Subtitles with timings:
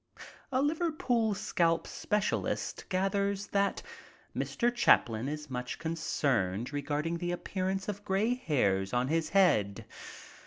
[0.51, 3.83] A Liverpool scalp specialist gathers that
[4.35, 4.73] Mr.
[4.73, 9.85] Chaplin is much concerned regarding the appearance of gray hairs in his head.